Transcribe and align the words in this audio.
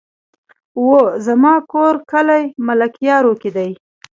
وو 0.85 0.99
زما 1.25 1.53
کور 1.71 1.95
کلي 2.11 2.43
ملكيارو 2.67 3.33
کې 3.41 3.49
دی 3.55 3.71